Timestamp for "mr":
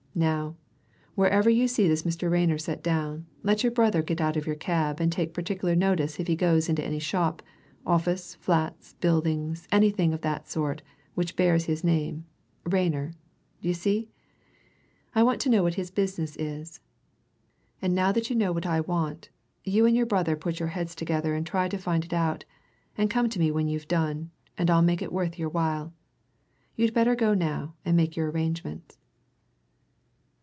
2.03-2.29